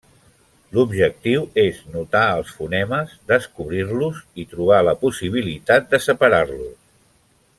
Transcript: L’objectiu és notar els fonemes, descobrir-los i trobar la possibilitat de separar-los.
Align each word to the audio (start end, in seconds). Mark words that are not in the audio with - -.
L’objectiu 0.75 1.43
és 1.63 1.81
notar 1.97 2.23
els 2.37 2.55
fonemes, 2.61 3.13
descobrir-los 3.33 4.23
i 4.45 4.49
trobar 4.55 4.81
la 4.89 4.97
possibilitat 5.05 5.89
de 5.95 6.03
separar-los. 6.09 6.75